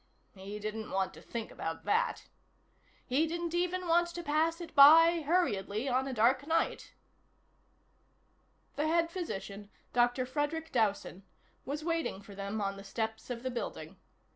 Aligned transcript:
He 0.33 0.57
didn't 0.57 0.89
want 0.89 1.13
to 1.13 1.21
think 1.21 1.51
about 1.51 1.85
that. 1.85 2.23
He 3.05 3.27
didn't 3.27 3.53
even 3.53 3.87
want 3.87 4.07
to 4.07 4.23
pass 4.23 4.59
it 4.59 4.73
by 4.73 5.21
hurriedly 5.21 5.87
on 5.87 6.07
a 6.07 6.11
dark 6.13 6.47
night. 6.47 6.95
The 8.77 8.87
head 8.87 9.11
physician, 9.11 9.69
Dr. 9.93 10.25
Frederic 10.25 10.71
Dowson, 10.71 11.21
was 11.65 11.83
waiting 11.83 12.19
for 12.23 12.33
them 12.33 12.59
on 12.61 12.77
the 12.77 12.83
steps 12.83 13.29
of 13.29 13.43
the 13.43 13.51
building. 13.51 13.95